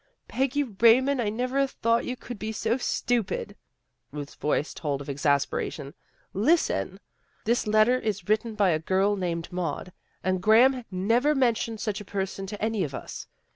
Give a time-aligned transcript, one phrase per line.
[0.27, 3.55] "Peggy Raymond, I never thought you could be so stupid."
[4.11, 5.93] Ruth's voice told of exaspera tion."
[6.49, 6.99] Listen!
[7.45, 9.93] This letter is written by a girl named Maud,
[10.23, 13.27] and Graham never mentioned RUTH IS PERPLEXED 155 such a person to any of us.